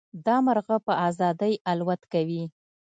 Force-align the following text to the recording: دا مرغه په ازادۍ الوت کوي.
دا 0.25 0.35
مرغه 0.45 0.77
په 0.85 0.93
ازادۍ 1.07 1.53
الوت 1.71 2.01
کوي. 2.13 2.43